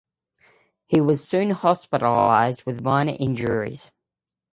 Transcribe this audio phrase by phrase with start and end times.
[0.87, 3.91] He was soon hospitalized with minor injuries.